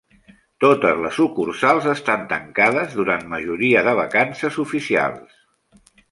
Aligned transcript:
Totes 0.63 1.01
les 1.01 1.17
sucursals 1.17 1.89
estan 1.91 2.23
tancades 2.31 2.95
durant 3.01 3.27
majoria 3.33 3.83
de 3.89 3.93
vacances 3.99 4.57
oficials. 4.65 5.37